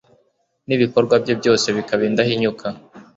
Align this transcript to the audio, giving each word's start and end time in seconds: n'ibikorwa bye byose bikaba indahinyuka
n'ibikorwa 0.67 1.15
bye 1.23 1.33
byose 1.39 1.67
bikaba 1.77 2.01
indahinyuka 2.09 2.67